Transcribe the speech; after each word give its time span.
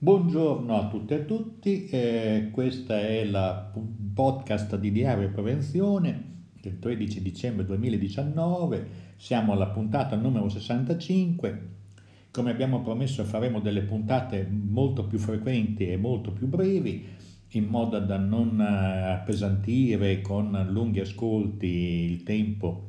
Buongiorno 0.00 0.76
a 0.76 0.86
tutte 0.86 1.16
e 1.16 1.20
a 1.22 1.24
tutti, 1.24 1.88
eh, 1.88 2.50
questa 2.52 3.00
è 3.00 3.24
la 3.24 3.72
podcast 4.14 4.76
di 4.76 4.92
Diario 4.92 5.28
Prevenzione 5.28 6.44
del 6.60 6.78
13 6.78 7.20
dicembre 7.20 7.64
2019, 7.66 8.88
siamo 9.16 9.54
alla 9.54 9.66
puntata 9.66 10.14
numero 10.14 10.48
65, 10.48 11.68
come 12.30 12.52
abbiamo 12.52 12.80
promesso 12.80 13.24
faremo 13.24 13.58
delle 13.58 13.80
puntate 13.82 14.48
molto 14.48 15.04
più 15.04 15.18
frequenti 15.18 15.90
e 15.90 15.96
molto 15.96 16.30
più 16.30 16.46
brevi 16.46 17.04
in 17.48 17.64
modo 17.64 17.98
da 17.98 18.18
non 18.18 18.60
eh, 18.60 19.10
appesantire 19.10 20.20
con 20.20 20.64
lunghi 20.70 21.00
ascolti 21.00 21.66
il 21.66 22.22
tempo 22.22 22.84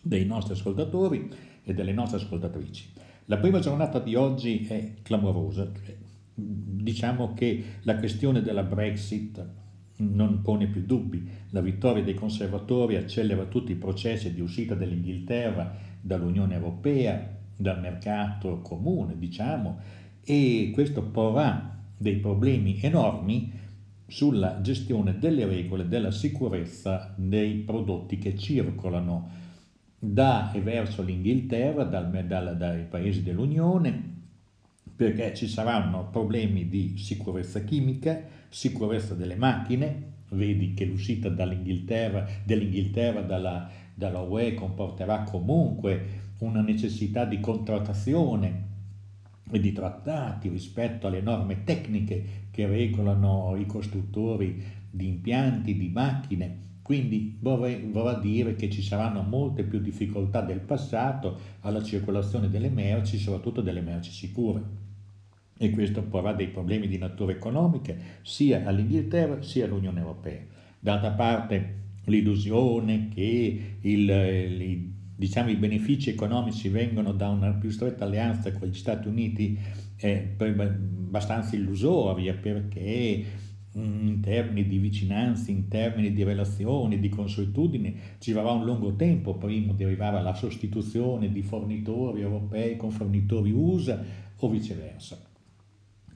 dei 0.00 0.24
nostri 0.24 0.54
ascoltatori 0.54 1.28
e 1.62 1.74
delle 1.74 1.92
nostre 1.92 2.16
ascoltatrici. 2.16 2.88
La 3.26 3.36
prima 3.36 3.58
giornata 3.58 3.98
di 3.98 4.14
oggi 4.14 4.66
è 4.66 4.94
clamorosa, 5.02 5.70
diciamo 6.34 7.34
che 7.34 7.64
la 7.82 7.96
questione 7.96 8.42
della 8.42 8.62
Brexit 8.62 9.44
non 9.96 10.42
pone 10.42 10.66
più 10.66 10.84
dubbi, 10.84 11.28
la 11.50 11.60
vittoria 11.60 12.02
dei 12.02 12.14
conservatori 12.14 12.96
accelera 12.96 13.44
tutti 13.44 13.72
i 13.72 13.76
processi 13.76 14.32
di 14.32 14.40
uscita 14.40 14.74
dell'Inghilterra 14.74 15.74
dall'Unione 16.00 16.54
Europea, 16.54 17.38
dal 17.56 17.80
mercato 17.80 18.60
comune, 18.60 19.18
diciamo, 19.18 19.78
e 20.24 20.70
questo 20.72 21.02
porrà 21.02 21.78
dei 21.96 22.16
problemi 22.16 22.78
enormi 22.80 23.60
sulla 24.06 24.60
gestione 24.60 25.18
delle 25.18 25.46
regole 25.46 25.86
della 25.88 26.10
sicurezza 26.10 27.14
dei 27.16 27.58
prodotti 27.58 28.18
che 28.18 28.36
circolano 28.36 29.40
da 29.98 30.50
e 30.52 30.60
verso 30.60 31.02
l'Inghilterra, 31.02 31.84
dal, 31.84 32.10
dal, 32.26 32.56
dai 32.56 32.82
paesi 32.84 33.22
dell'Unione, 33.22 34.21
perché 34.94 35.34
ci 35.34 35.48
saranno 35.48 36.08
problemi 36.10 36.68
di 36.68 36.96
sicurezza 36.98 37.60
chimica, 37.64 38.22
sicurezza 38.48 39.14
delle 39.14 39.36
macchine, 39.36 40.10
vedi 40.30 40.74
che 40.74 40.84
l'uscita 40.84 41.28
dall'Inghilterra, 41.28 42.26
dell'Inghilterra 42.44 43.22
dalla, 43.22 43.70
dalla 43.94 44.20
UE 44.20 44.54
comporterà 44.54 45.22
comunque 45.22 46.20
una 46.38 46.60
necessità 46.60 47.24
di 47.24 47.40
contrattazione 47.40 48.70
e 49.50 49.60
di 49.60 49.72
trattati 49.72 50.48
rispetto 50.48 51.06
alle 51.06 51.20
norme 51.20 51.64
tecniche 51.64 52.24
che 52.50 52.66
regolano 52.66 53.56
i 53.56 53.66
costruttori 53.66 54.62
di 54.90 55.08
impianti, 55.08 55.76
di 55.76 55.88
macchine. 55.88 56.70
Quindi 56.82 57.38
vorrei, 57.40 57.88
vorrà 57.90 58.14
dire 58.14 58.54
che 58.54 58.68
ci 58.68 58.82
saranno 58.82 59.22
molte 59.22 59.62
più 59.62 59.80
difficoltà 59.80 60.40
del 60.40 60.60
passato 60.60 61.38
alla 61.60 61.82
circolazione 61.82 62.50
delle 62.50 62.70
merci, 62.70 63.18
soprattutto 63.18 63.60
delle 63.60 63.80
merci 63.80 64.10
sicure. 64.10 64.62
E 65.62 65.70
questo 65.70 66.02
porrà 66.02 66.32
dei 66.32 66.48
problemi 66.48 66.88
di 66.88 66.98
natura 66.98 67.30
economica 67.30 67.94
sia 68.22 68.66
all'Inghilterra 68.66 69.42
sia 69.42 69.64
all'Unione 69.66 70.00
Europea. 70.00 70.40
D'altra 70.80 71.12
parte 71.12 71.74
l'illusione 72.06 73.08
che 73.14 73.76
il, 73.80 74.10
il 74.10 74.92
diciamo, 75.14 75.50
i 75.50 75.54
benefici 75.54 76.10
economici 76.10 76.68
vengono 76.68 77.12
da 77.12 77.28
una 77.28 77.52
più 77.52 77.70
stretta 77.70 78.02
alleanza 78.02 78.50
con 78.50 78.66
gli 78.66 78.74
Stati 78.74 79.06
Uniti 79.06 79.56
è 79.94 80.34
abbastanza 80.36 81.54
illusoria 81.54 82.34
perché 82.34 83.24
mm, 83.78 84.08
in 84.08 84.20
termini 84.20 84.66
di 84.66 84.78
vicinanza, 84.78 85.52
in 85.52 85.68
termini 85.68 86.12
di 86.12 86.24
relazioni, 86.24 86.98
di 86.98 87.08
consuetudini, 87.08 87.96
ci 88.18 88.32
vorrà 88.32 88.50
un 88.50 88.64
lungo 88.64 88.96
tempo 88.96 89.36
prima 89.36 89.72
di 89.74 89.84
arrivare 89.84 90.16
alla 90.16 90.34
sostituzione 90.34 91.30
di 91.30 91.42
fornitori 91.42 92.22
europei 92.22 92.76
con 92.76 92.90
fornitori 92.90 93.52
USA 93.52 94.02
o 94.38 94.48
viceversa. 94.48 95.30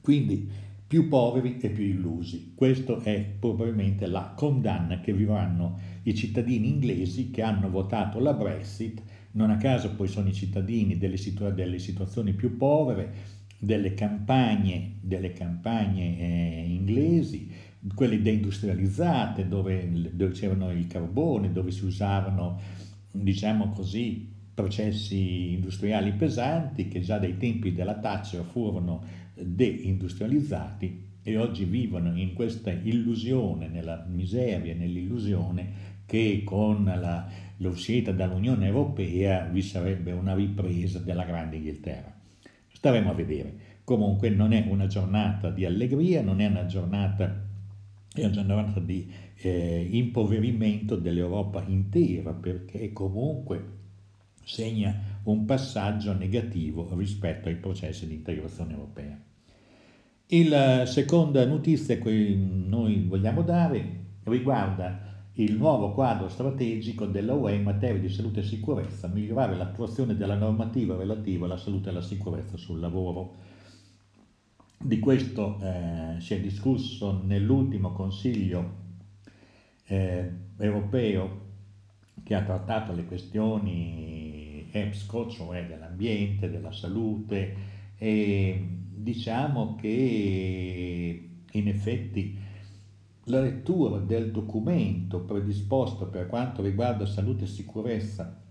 Quindi 0.07 0.49
più 0.87 1.09
poveri 1.09 1.57
e 1.59 1.67
più 1.67 1.83
illusi. 1.83 2.53
Questa 2.55 3.03
è 3.03 3.25
probabilmente 3.37 4.07
la 4.07 4.31
condanna 4.37 5.01
che 5.01 5.11
vivranno 5.11 5.77
i 6.03 6.15
cittadini 6.15 6.69
inglesi 6.69 7.29
che 7.29 7.41
hanno 7.41 7.69
votato 7.69 8.17
la 8.21 8.31
Brexit, 8.31 9.01
non 9.31 9.49
a 9.49 9.57
caso 9.57 9.95
poi 9.95 10.07
sono 10.07 10.29
i 10.29 10.33
cittadini 10.33 10.97
delle, 10.97 11.17
situa- 11.17 11.49
delle 11.49 11.77
situazioni 11.77 12.31
più 12.31 12.55
povere, 12.55 13.13
delle 13.59 13.95
campagne, 13.95 14.93
delle 15.01 15.33
campagne 15.33 16.17
eh, 16.17 16.65
inglesi, 16.69 17.51
quelle 17.93 18.21
deindustrializzate 18.21 19.49
dove, 19.49 20.09
dove 20.13 20.31
c'erano 20.31 20.71
il 20.71 20.87
carbone, 20.87 21.51
dove 21.51 21.71
si 21.71 21.83
usavano, 21.83 22.61
diciamo 23.11 23.71
così, 23.71 24.35
processi 24.53 25.51
industriali 25.51 26.13
pesanti 26.13 26.87
che 26.87 27.01
già 27.01 27.19
dai 27.19 27.35
tempi 27.35 27.73
della 27.73 27.99
Thatcher 27.99 28.45
furono 28.45 29.25
deindustrializzati 29.39 31.05
e 31.21 31.37
oggi 31.37 31.65
vivono 31.65 32.17
in 32.17 32.33
questa 32.33 32.71
illusione, 32.71 33.67
nella 33.67 34.05
miseria, 34.09 34.73
nell'illusione 34.73 35.95
che 36.05 36.41
con 36.45 36.85
la, 36.85 37.27
l'uscita 37.57 38.13
dall'Unione 38.13 38.65
Europea 38.65 39.45
vi 39.45 39.61
sarebbe 39.61 40.13
una 40.13 40.33
ripresa 40.33 40.99
della 40.99 41.25
Grande 41.25 41.57
Inghilterra. 41.57 42.15
Staremo 42.71 43.11
a 43.11 43.13
vedere. 43.13 43.65
Comunque 43.83 44.29
non 44.29 44.53
è 44.53 44.65
una 44.69 44.87
giornata 44.87 45.49
di 45.49 45.65
allegria, 45.65 46.21
non 46.21 46.39
è 46.39 46.47
una 46.47 46.65
giornata, 46.65 47.45
è 48.13 48.23
una 48.23 48.31
giornata 48.31 48.79
di 48.79 49.11
eh, 49.35 49.87
impoverimento 49.91 50.95
dell'Europa 50.95 51.63
intera, 51.67 52.31
perché 52.31 52.93
comunque 52.93 53.75
segna 54.45 55.19
un 55.23 55.43
passaggio 55.43 56.13
negativo 56.13 56.95
rispetto 56.95 57.49
ai 57.49 57.55
processi 57.55 58.07
di 58.07 58.15
integrazione 58.15 58.73
europea. 58.73 59.26
La 60.29 60.85
seconda 60.85 61.45
notizia 61.45 61.97
che 61.99 62.35
noi 62.35 63.05
vogliamo 63.07 63.43
dare 63.43 64.07
riguarda 64.23 64.99
il 65.35 65.55
nuovo 65.55 65.93
quadro 65.93 66.27
strategico 66.27 67.05
della 67.05 67.33
UE 67.33 67.53
in 67.53 67.63
materia 67.63 68.01
di 68.01 68.09
salute 68.09 68.41
e 68.41 68.43
sicurezza, 68.43 69.07
migliorare 69.07 69.55
l'attuazione 69.55 70.17
della 70.17 70.35
normativa 70.35 70.97
relativa 70.97 71.45
alla 71.45 71.55
salute 71.55 71.87
e 71.87 71.91
alla 71.91 72.01
sicurezza 72.01 72.57
sul 72.57 72.81
lavoro. 72.81 73.35
Di 74.77 74.99
questo 74.99 75.59
eh, 75.61 76.19
si 76.19 76.33
è 76.33 76.41
discusso 76.41 77.21
nell'ultimo 77.23 77.93
Consiglio 77.93 78.71
eh, 79.85 80.29
europeo 80.57 81.45
che 82.23 82.35
ha 82.35 82.43
trattato 82.43 82.91
le 82.91 83.05
questioni 83.05 84.67
EPSCO, 84.73 85.29
cioè 85.29 85.65
dell'ambiente, 85.65 86.51
della 86.51 86.73
salute 86.73 87.76
e 87.97 88.67
diciamo 88.95 89.75
che 89.75 91.29
in 91.51 91.67
effetti 91.67 92.37
la 93.25 93.41
lettura 93.41 93.97
del 93.97 94.31
documento 94.31 95.21
predisposto 95.21 96.07
per 96.07 96.27
quanto 96.27 96.61
riguarda 96.61 97.05
salute 97.05 97.43
e 97.43 97.47
sicurezza 97.47 98.41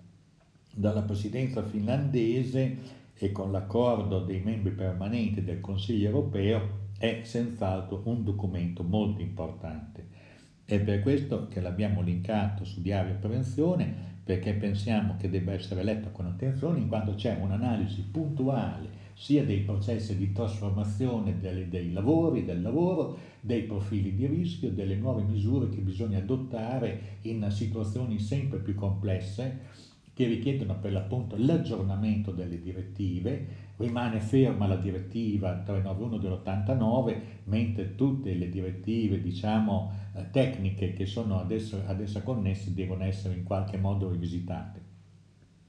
dalla 0.74 1.02
presidenza 1.02 1.62
finlandese 1.62 3.04
e 3.14 3.32
con 3.32 3.50
l'accordo 3.50 4.20
dei 4.20 4.40
membri 4.40 4.72
permanenti 4.72 5.42
del 5.42 5.60
Consiglio 5.60 6.08
europeo 6.08 6.84
è 6.98 7.20
senz'altro 7.24 8.02
un 8.04 8.22
documento 8.24 8.82
molto 8.82 9.22
importante. 9.22 10.24
È 10.64 10.78
per 10.80 11.00
questo 11.00 11.48
che 11.48 11.60
l'abbiamo 11.60 12.02
linkato 12.02 12.64
su 12.64 12.82
Diario 12.82 13.14
Prevenzione, 13.18 14.14
perché 14.24 14.52
pensiamo 14.54 15.16
che 15.16 15.30
debba 15.30 15.52
essere 15.52 15.82
letto 15.82 16.10
con 16.10 16.26
attenzione, 16.26 16.80
in 16.80 16.88
quanto 16.88 17.14
c'è 17.14 17.38
un'analisi 17.40 18.02
puntuale 18.10 19.05
sia 19.16 19.44
dei 19.44 19.60
processi 19.60 20.14
di 20.16 20.30
trasformazione 20.30 21.40
dei, 21.40 21.68
dei 21.68 21.90
lavori, 21.92 22.44
del 22.44 22.60
lavoro, 22.60 23.16
dei 23.40 23.62
profili 23.62 24.14
di 24.14 24.26
rischio, 24.26 24.70
delle 24.70 24.94
nuove 24.94 25.22
misure 25.22 25.70
che 25.70 25.80
bisogna 25.80 26.18
adottare 26.18 27.18
in 27.22 27.46
situazioni 27.50 28.18
sempre 28.18 28.58
più 28.58 28.74
complesse 28.74 29.84
che 30.12 30.26
richiedono 30.26 30.78
per 30.78 30.92
l'appunto 30.92 31.36
l'aggiornamento 31.38 32.30
delle 32.30 32.60
direttive, 32.60 33.64
rimane 33.76 34.20
ferma 34.20 34.66
la 34.66 34.76
direttiva 34.76 35.62
391 35.62 36.18
dell'89, 36.18 37.20
mentre 37.44 37.94
tutte 37.94 38.34
le 38.34 38.48
direttive 38.48 39.20
diciamo 39.20 39.92
eh, 40.14 40.30
tecniche 40.30 40.92
che 40.92 41.06
sono 41.06 41.38
ad 41.38 41.50
essa, 41.50 41.82
ad 41.86 42.00
essa 42.00 42.22
connesse 42.22 42.72
devono 42.72 43.04
essere 43.04 43.34
in 43.34 43.44
qualche 43.44 43.76
modo 43.76 44.10
rivisitate. 44.10 44.85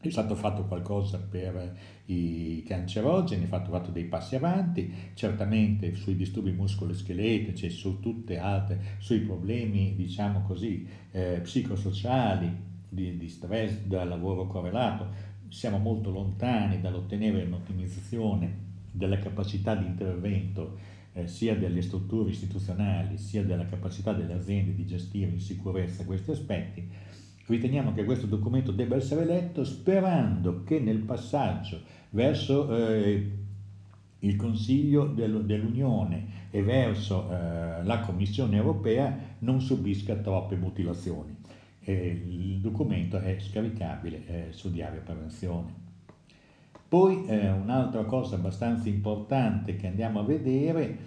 È 0.08 0.12
stato 0.12 0.36
fatto 0.36 0.64
qualcosa 0.64 1.20
per 1.20 1.76
i 2.06 2.64
cancerogeni, 2.66 3.44
è 3.44 3.48
fatto, 3.48 3.72
fatto 3.72 3.92
dei 3.92 4.06
passi 4.06 4.36
avanti, 4.36 4.92
certamente 5.14 5.96
sui 5.96 6.16
disturbi 6.16 6.52
muscoloscheletici, 6.52 7.70
su 7.70 8.00
tutte 8.00 8.38
altre, 8.38 8.96
sui 9.00 9.20
problemi, 9.20 9.96
diciamo 9.96 10.44
così, 10.44 10.88
eh, 11.12 11.40
psicosociali, 11.44 12.66
di, 12.90 13.18
di 13.18 13.28
stress 13.28 13.82
da 13.82 14.06
lavoro 14.06 14.48
correlato, 14.48 15.08
siamo 15.50 15.78
molto 15.78 16.10
lontani 16.10 16.80
dall'ottenere 16.80 17.44
un'ottimizzazione 17.44 18.66
della 18.92 19.20
capacità 19.20 19.76
di 19.76 19.86
intervento 19.86 20.78
eh, 21.14 21.28
sia 21.28 21.56
delle 21.56 21.82
strutture 21.82 22.30
istituzionali 22.30 23.18
sia 23.18 23.44
della 23.44 23.66
capacità 23.66 24.14
delle 24.14 24.34
aziende 24.34 24.74
di 24.74 24.86
gestire 24.86 25.32
in 25.32 25.40
sicurezza 25.40 26.06
questi 26.06 26.32
aspetti 26.32 26.90
Riteniamo 27.48 27.94
che 27.94 28.04
questo 28.04 28.26
documento 28.26 28.72
debba 28.72 28.98
essere 28.98 29.24
letto 29.24 29.64
sperando 29.64 30.64
che 30.64 30.80
nel 30.82 31.00
passaggio 31.00 31.80
verso 32.10 32.76
eh, 32.76 33.32
il 34.20 34.36
Consiglio 34.36 35.06
dell'Unione 35.06 36.46
e 36.52 36.62
verso 36.62 37.30
eh, 37.30 37.84
la 37.84 38.00
Commissione 38.02 38.58
europea 38.58 39.18
non 39.40 39.62
subisca 39.62 40.16
troppe 40.16 40.58
mutilazioni. 40.58 41.36
Eh, 41.80 42.22
il 42.28 42.60
documento 42.60 43.18
è 43.18 43.38
scaricabile 43.40 44.26
eh, 44.26 44.48
su 44.52 44.70
Diario 44.70 45.02
Prevenzione. 45.02 45.86
Poi 46.90 47.28
eh, 47.28 47.50
un'altra 47.50 48.04
cosa 48.04 48.36
abbastanza 48.36 48.90
importante 48.90 49.78
che 49.78 49.88
andiamo 49.88 50.20
a 50.20 50.24
vedere 50.24 50.98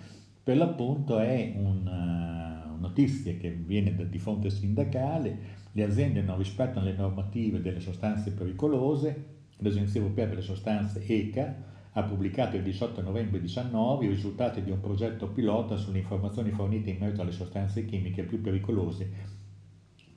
per 0.43 0.57
l'appunto 0.57 1.19
è 1.19 1.53
una 1.55 2.77
notizia 2.79 3.35
che 3.35 3.51
viene 3.51 3.95
da, 3.95 4.05
di 4.05 4.19
fonte 4.19 4.49
sindacale, 4.49 5.59
le 5.73 5.83
aziende 5.85 6.23
non 6.23 6.39
rispettano 6.39 6.85
le 6.85 6.95
normative 6.95 7.61
delle 7.61 7.81
sostanze 7.81 8.33
pericolose, 8.33 9.39
l'Agenzia 9.59 10.01
Europea 10.01 10.27
per 10.27 10.37
le 10.37 10.43
Sostanze 10.43 11.05
ECA 11.07 11.69
ha 11.93 12.03
pubblicato 12.03 12.57
il 12.57 12.63
18 12.63 13.03
novembre 13.03 13.41
2019 13.41 14.05
i 14.05 14.09
risultati 14.09 14.63
di 14.63 14.71
un 14.71 14.81
progetto 14.81 15.29
pilota 15.29 15.77
sulle 15.77 15.99
informazioni 15.99 16.51
fornite 16.51 16.91
in 16.91 16.99
merito 16.99 17.21
alle 17.21 17.33
sostanze 17.33 17.85
chimiche 17.85 18.23
più 18.23 18.41
pericolose 18.41 19.39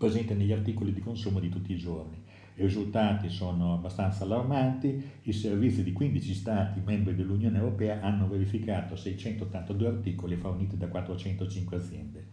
presenti 0.04 0.34
negli 0.34 0.52
articoli 0.52 0.92
di 0.92 1.00
consumo 1.00 1.40
di 1.40 1.48
tutti 1.48 1.72
i 1.72 1.78
giorni. 1.78 2.22
I 2.56 2.64
risultati 2.64 3.30
sono 3.30 3.74
abbastanza 3.74 4.26
allarmanti, 4.26 5.02
i 5.24 5.32
servizi 5.32 5.82
di 5.82 5.94
15 5.94 6.34
Stati 6.34 6.82
membri 6.84 7.16
dell'Unione 7.16 7.58
Europea 7.58 8.02
hanno 8.02 8.28
verificato 8.28 8.98
682 8.98 9.88
articoli 9.88 10.36
forniti 10.36 10.76
da 10.76 10.90
405 10.90 11.78
aziende. 11.78 12.28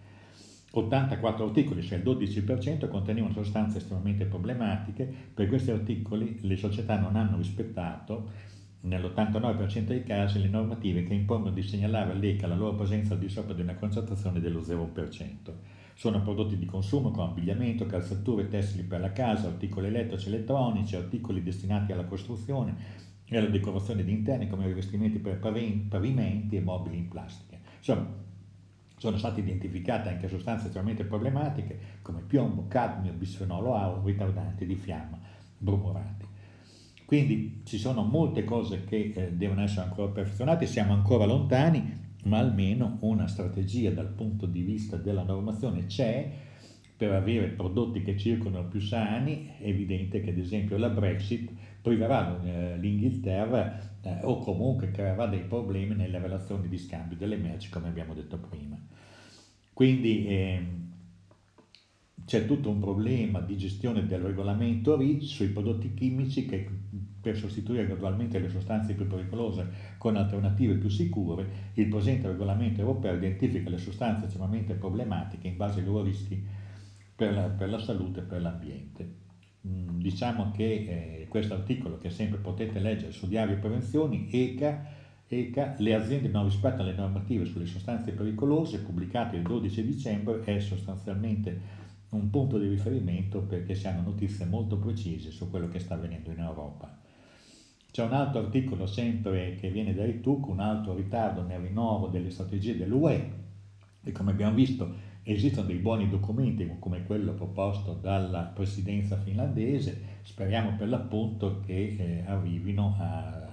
84 0.72 1.44
articoli, 1.44 1.82
cioè 1.82 1.98
il 1.98 2.04
12%, 2.04 2.88
contenevano 2.88 3.32
sostanze 3.32 3.78
estremamente 3.78 4.24
problematiche. 4.26 5.12
Per 5.34 5.48
questi 5.48 5.70
articoli 5.70 6.38
le 6.42 6.56
società 6.56 6.98
non 6.98 7.16
hanno 7.16 7.36
rispettato 7.36 8.48
nell'89% 8.82 9.86
dei 9.86 10.04
casi 10.04 10.40
le 10.40 10.48
normative 10.48 11.02
che 11.04 11.12
impongono 11.12 11.52
di 11.52 11.62
segnalare 11.62 12.12
all'ECA 12.12 12.46
la 12.46 12.54
loro 12.54 12.76
presenza 12.76 13.14
al 13.14 13.18
di 13.18 13.28
sopra 13.28 13.52
di 13.52 13.62
una 13.62 13.74
concentrazione 13.74 14.40
dello 14.40 14.60
0%. 14.60 15.52
Sono 15.94 16.22
prodotti 16.22 16.56
di 16.56 16.64
consumo 16.64 17.10
come 17.10 17.30
abbigliamento, 17.30 17.84
calzature, 17.84 18.48
tessili 18.48 18.84
per 18.84 19.00
la 19.00 19.12
casa, 19.12 19.48
articoli 19.48 19.88
elettrici 19.88 20.28
e 20.28 20.34
elettronici, 20.34 20.96
articoli 20.96 21.42
destinati 21.42 21.92
alla 21.92 22.04
costruzione 22.04 23.08
e 23.26 23.36
alla 23.36 23.48
decorazione 23.48 24.02
di 24.04 24.12
interni 24.12 24.48
come 24.48 24.66
rivestimenti 24.66 25.18
per 25.18 25.38
pavimenti 25.40 26.56
e 26.56 26.60
mobili 26.60 26.96
in 26.96 27.08
plastica. 27.08 27.58
Insomma, 27.76 28.28
sono 29.00 29.16
state 29.16 29.40
identificate 29.40 30.10
anche 30.10 30.28
sostanze 30.28 30.66
estremamente 30.66 31.04
problematiche 31.04 31.78
come 32.02 32.20
piombo, 32.20 32.66
cadmio, 32.68 33.14
bisfenolo 33.14 33.74
A, 33.74 33.98
ritardanti 34.04 34.66
di 34.66 34.74
fiamma, 34.74 35.18
brumoranti. 35.56 36.26
Quindi 37.06 37.62
ci 37.64 37.78
sono 37.78 38.02
molte 38.04 38.44
cose 38.44 38.84
che 38.84 39.12
eh, 39.16 39.32
devono 39.32 39.62
essere 39.62 39.86
ancora 39.86 40.12
perfezionate, 40.12 40.66
siamo 40.66 40.92
ancora 40.92 41.24
lontani, 41.24 41.98
ma 42.24 42.36
almeno 42.40 42.98
una 43.00 43.26
strategia 43.26 43.90
dal 43.90 44.08
punto 44.08 44.44
di 44.44 44.60
vista 44.60 44.96
della 44.96 45.22
normazione 45.22 45.86
c'è 45.86 46.30
per 47.00 47.12
avere 47.12 47.46
prodotti 47.46 48.02
che 48.02 48.18
circolano 48.18 48.68
più 48.68 48.78
sani. 48.78 49.54
È 49.58 49.66
evidente 49.66 50.20
che 50.20 50.28
ad 50.28 50.36
esempio 50.36 50.76
la 50.76 50.90
Brexit 50.90 51.50
priverà 51.80 52.38
eh, 52.44 52.76
l'Inghilterra 52.76 53.80
eh, 54.02 54.18
o 54.24 54.36
comunque 54.40 54.90
creerà 54.90 55.24
dei 55.24 55.40
problemi 55.40 55.94
nelle 55.94 56.18
relazioni 56.18 56.68
di 56.68 56.76
scambio 56.76 57.16
delle 57.16 57.38
merci, 57.38 57.70
come 57.70 57.88
abbiamo 57.88 58.12
detto 58.12 58.36
prima. 58.36 58.78
Quindi 59.72 60.26
eh, 60.26 60.62
c'è 62.26 62.44
tutto 62.44 62.68
un 62.68 62.80
problema 62.80 63.40
di 63.40 63.56
gestione 63.56 64.06
del 64.06 64.20
regolamento 64.20 64.94
REACH 64.94 65.22
sui 65.22 65.48
prodotti 65.48 65.94
chimici 65.94 66.44
che 66.44 66.68
per 67.18 67.34
sostituire 67.34 67.86
gradualmente 67.86 68.38
le 68.38 68.50
sostanze 68.50 68.92
più 68.92 69.06
pericolose 69.06 69.66
con 69.96 70.16
alternative 70.16 70.74
più 70.74 70.90
sicure, 70.90 71.70
il 71.74 71.88
presente 71.88 72.28
regolamento 72.28 72.80
europeo 72.80 73.14
identifica 73.14 73.70
le 73.70 73.78
sostanze 73.78 74.26
estremamente 74.26 74.74
problematiche 74.74 75.48
in 75.48 75.56
base 75.56 75.80
ai 75.80 75.86
loro 75.86 76.04
rischi 76.04 76.59
per 77.20 77.34
la, 77.34 77.42
per 77.42 77.68
la 77.68 77.78
salute 77.78 78.20
e 78.20 78.22
per 78.22 78.40
l'ambiente. 78.40 79.16
Mm, 79.68 80.00
diciamo 80.00 80.52
che 80.52 80.64
eh, 80.64 81.26
questo 81.28 81.52
articolo, 81.52 81.98
che 81.98 82.08
sempre 82.08 82.38
potete 82.38 82.78
leggere 82.78 83.12
su 83.12 83.28
Diario 83.28 83.58
Prevenzioni, 83.58 84.30
ECA, 84.32 84.86
ECA, 85.28 85.74
le 85.76 85.94
aziende 85.94 86.28
non 86.28 86.44
rispettano 86.44 86.84
le 86.84 86.94
normative 86.94 87.44
sulle 87.44 87.66
sostanze 87.66 88.12
pericolose, 88.12 88.78
pubblicato 88.78 89.36
il 89.36 89.42
12 89.42 89.84
dicembre, 89.84 90.40
è 90.44 90.60
sostanzialmente 90.60 91.78
un 92.12 92.30
punto 92.30 92.58
di 92.58 92.68
riferimento 92.68 93.42
perché 93.42 93.74
si 93.74 93.86
hanno 93.86 94.00
notizie 94.00 94.46
molto 94.46 94.78
precise 94.78 95.30
su 95.30 95.50
quello 95.50 95.68
che 95.68 95.78
sta 95.78 95.96
avvenendo 95.96 96.30
in 96.30 96.38
Europa. 96.38 96.98
C'è 97.90 98.02
un 98.02 98.14
altro 98.14 98.40
articolo 98.40 98.86
sempre 98.86 99.56
che 99.56 99.68
viene 99.68 99.92
da 99.92 100.06
Rituk, 100.06 100.46
un 100.46 100.60
altro 100.60 100.94
ritardo 100.94 101.42
nel 101.42 101.60
rinnovo 101.60 102.06
delle 102.06 102.30
strategie 102.30 102.78
dell'UE 102.78 103.38
e 104.02 104.12
come 104.12 104.30
abbiamo 104.30 104.54
visto 104.54 105.09
esistono 105.32 105.66
dei 105.66 105.76
buoni 105.76 106.08
documenti 106.08 106.68
come 106.78 107.04
quello 107.04 107.32
proposto 107.32 107.92
dalla 107.92 108.42
presidenza 108.42 109.16
finlandese, 109.16 110.18
speriamo 110.22 110.76
per 110.76 110.88
l'appunto 110.88 111.60
che 111.64 111.96
eh, 111.98 112.24
arrivino 112.26 112.96
a, 112.98 113.48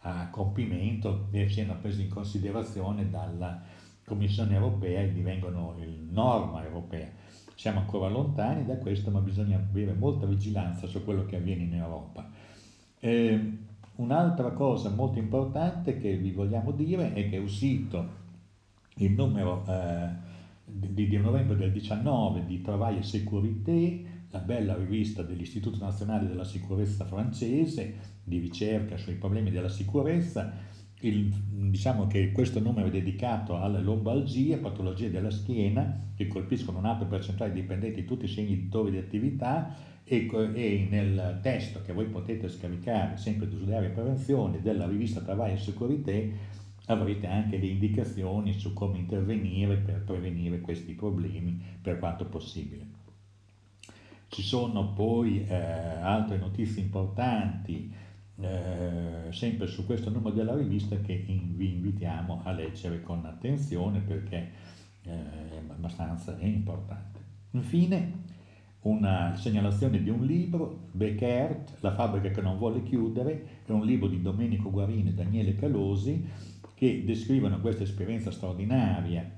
a 0.00 0.28
compimento 0.30 1.28
e 1.30 1.48
siano 1.48 1.76
presi 1.80 2.02
in 2.02 2.08
considerazione 2.08 3.10
dalla 3.10 3.62
Commissione 4.04 4.54
europea 4.54 5.02
e 5.02 5.12
divengano 5.12 5.76
norma 6.10 6.64
europea. 6.64 7.08
Siamo 7.54 7.80
ancora 7.80 8.08
lontani 8.08 8.64
da 8.64 8.76
questo, 8.78 9.10
ma 9.10 9.20
bisogna 9.20 9.58
avere 9.58 9.92
molta 9.92 10.26
vigilanza 10.26 10.86
su 10.86 11.04
quello 11.04 11.26
che 11.26 11.36
avviene 11.36 11.62
in 11.62 11.74
Europa. 11.74 12.28
Eh, 12.98 13.58
un'altra 13.96 14.50
cosa 14.50 14.90
molto 14.90 15.18
importante 15.18 15.98
che 15.98 16.16
vi 16.16 16.32
vogliamo 16.32 16.72
dire 16.72 17.12
è 17.12 17.28
che 17.28 17.36
è 17.36 17.40
uscito 17.40 18.18
il 18.96 19.12
numero 19.12 19.64
eh, 19.68 20.08
di, 20.72 21.08
di, 21.08 21.16
novembre 21.18 21.56
del 21.56 21.72
19 21.72 22.44
di 22.44 22.60
Travail 22.60 22.98
et 22.98 23.02
Sécurité, 23.02 24.04
la 24.30 24.38
bella 24.38 24.76
rivista 24.76 25.22
dell'Istituto 25.22 25.78
Nazionale 25.82 26.26
della 26.26 26.44
Sicurezza 26.44 27.04
francese, 27.04 28.18
di 28.22 28.38
ricerca 28.38 28.96
sui 28.96 29.14
problemi 29.14 29.50
della 29.50 29.68
sicurezza, 29.68 30.52
il, 31.00 31.32
diciamo 31.70 32.06
che 32.06 32.30
questo 32.32 32.60
numero 32.60 32.86
è 32.86 32.90
dedicato 32.90 33.56
alle 33.56 33.80
lombalgie, 33.80 34.58
patologie 34.58 35.10
della 35.10 35.30
schiena, 35.30 36.08
che 36.14 36.26
colpiscono 36.28 36.78
un'alta 36.78 37.06
percentuale 37.06 37.52
di 37.52 37.62
dipendenti 37.62 38.02
di 38.02 38.06
tutti 38.06 38.26
i 38.26 38.28
segni 38.28 38.68
di 38.68 38.96
attività 38.98 39.74
e, 40.04 40.28
e, 40.54 40.86
nel 40.90 41.38
testo 41.40 41.82
che 41.82 41.92
voi 41.92 42.06
potete 42.06 42.48
scaricare 42.48 43.16
sempre 43.16 43.48
di 43.48 43.56
studiare 43.56 43.88
prevenzione 43.88 44.60
della 44.60 44.86
rivista 44.86 45.20
Travail 45.20 45.54
e 45.54 45.58
Sécurité 45.58 46.32
avrete 46.90 47.26
anche 47.26 47.56
le 47.56 47.66
indicazioni 47.66 48.58
su 48.58 48.72
come 48.72 48.98
intervenire 48.98 49.76
per 49.76 50.02
prevenire 50.02 50.60
questi 50.60 50.92
problemi 50.92 51.60
per 51.80 51.98
quanto 51.98 52.26
possibile. 52.26 52.98
Ci 54.28 54.42
sono 54.42 54.92
poi 54.92 55.44
eh, 55.46 55.54
altre 55.54 56.38
notizie 56.38 56.82
importanti 56.82 57.92
eh, 58.40 59.32
sempre 59.32 59.66
su 59.66 59.84
questo 59.84 60.10
numero 60.10 60.34
della 60.34 60.56
rivista 60.56 60.96
che 61.00 61.12
in, 61.12 61.56
vi 61.56 61.72
invitiamo 61.72 62.40
a 62.44 62.52
leggere 62.52 63.02
con 63.02 63.24
attenzione 63.26 64.00
perché 64.00 64.50
eh, 65.02 65.10
è 65.10 65.62
abbastanza 65.68 66.36
importante. 66.40 67.18
Infine, 67.52 68.28
una 68.82 69.34
segnalazione 69.36 70.02
di 70.02 70.08
un 70.08 70.24
libro, 70.24 70.88
Beckert, 70.92 71.78
La 71.80 71.92
fabbrica 71.92 72.30
che 72.30 72.40
non 72.40 72.56
vuole 72.56 72.82
chiudere, 72.82 73.62
è 73.66 73.72
un 73.72 73.84
libro 73.84 74.08
di 74.08 74.22
Domenico 74.22 74.70
Guarini 74.70 75.10
e 75.10 75.14
Daniele 75.14 75.54
Calosi 75.54 76.26
che 76.80 77.04
descrivono 77.04 77.60
questa 77.60 77.82
esperienza 77.82 78.30
straordinaria 78.30 79.30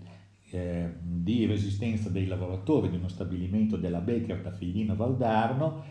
eh, 0.51 0.93
di 1.01 1.45
resistenza 1.45 2.09
dei 2.09 2.27
lavoratori 2.29 2.89
di 2.89 2.95
uno 2.95 3.09
stabilimento 3.09 3.77
della 3.77 3.99
Beckert 3.99 4.47
a 4.47 4.53
Figlino 4.53 4.95
Valdarno 4.95 5.83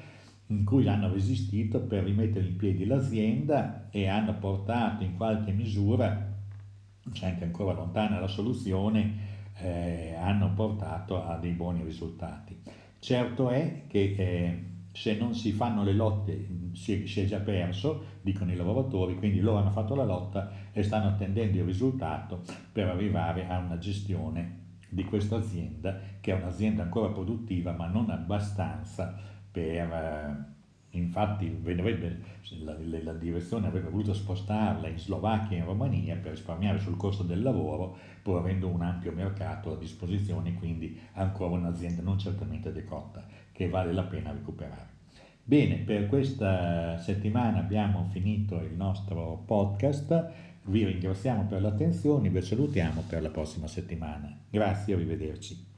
in 0.47 0.63
cui 0.63 0.87
hanno 0.87 1.11
resistito 1.11 1.81
per 1.81 2.05
rimettere 2.05 2.47
in 2.47 2.55
piedi 2.55 2.85
l'azienda 2.85 3.89
e 3.89 4.07
hanno 4.07 4.37
portato 4.39 5.03
in 5.03 5.17
qualche 5.17 5.51
misura, 5.51 6.37
c'è 7.11 7.25
anche 7.25 7.43
ancora 7.43 7.73
lontana 7.73 8.21
la 8.21 8.27
soluzione, 8.27 9.15
eh, 9.57 10.15
hanno 10.17 10.53
portato 10.53 11.21
a 11.21 11.37
dei 11.37 11.51
buoni 11.51 11.83
risultati. 11.83 12.57
Certo 12.97 13.49
è 13.49 13.87
che 13.87 14.15
eh, 14.17 14.65
se 14.91 15.15
non 15.15 15.33
si 15.33 15.51
fanno 15.51 15.83
le 15.83 15.93
lotte 15.93 16.47
si, 16.73 17.07
si, 17.07 17.21
è 17.21 17.25
già 17.25 17.39
perso, 17.39 18.19
dicono 18.21 18.51
i 18.51 18.55
lavoratori, 18.55 19.15
quindi 19.15 19.39
loro 19.39 19.57
hanno 19.57 19.71
fatto 19.71 19.95
la 19.95 20.05
lotta 20.05 20.51
e 20.71 20.83
stanno 20.83 21.07
attendendo 21.07 21.57
il 21.57 21.63
risultato 21.63 22.41
per 22.71 22.87
arrivare 22.87 23.47
a 23.47 23.57
una 23.57 23.77
gestione 23.77 24.59
di 24.89 25.05
questa 25.05 25.37
azienda, 25.37 25.97
che 26.19 26.31
è 26.31 26.35
un'azienda 26.35 26.83
ancora 26.83 27.09
produttiva 27.09 27.71
ma 27.71 27.87
non 27.87 28.09
abbastanza 28.09 29.15
per... 29.51 30.59
Infatti 30.91 31.61
la, 32.63 32.75
la, 33.03 33.13
direzione 33.13 33.67
avrebbe 33.67 33.89
voluto 33.89 34.13
spostarla 34.13 34.87
in 34.87 34.99
Slovacchia 34.99 35.57
e 35.57 35.59
in 35.59 35.65
Romania 35.65 36.15
per 36.17 36.31
risparmiare 36.31 36.79
sul 36.79 36.97
costo 36.97 37.23
del 37.23 37.41
lavoro, 37.41 37.97
pur 38.21 38.37
avendo 38.37 38.67
un 38.67 38.81
ampio 38.81 39.13
mercato 39.13 39.71
a 39.71 39.77
disposizione, 39.77 40.55
quindi 40.55 40.99
ancora 41.13 41.55
un'azienda 41.55 42.01
non 42.01 42.19
certamente 42.19 42.73
decotta, 42.73 43.25
che 43.51 43.69
vale 43.69 43.93
la 43.93 44.03
pena 44.03 44.31
recuperare. 44.31 44.99
Bene, 45.43 45.77
per 45.77 46.07
questa 46.07 46.97
settimana 46.97 47.59
abbiamo 47.59 48.07
finito 48.11 48.59
il 48.61 48.73
nostro 48.75 49.43
podcast, 49.45 50.49
Vi 50.63 50.85
ringraziamo 50.85 51.45
per 51.45 51.59
l'attenzione, 51.59 52.29
vi 52.29 52.39
salutiamo 52.39 53.03
per 53.07 53.23
la 53.23 53.29
prossima 53.29 53.65
settimana. 53.65 54.37
Grazie, 54.47 54.93
arrivederci. 54.93 55.70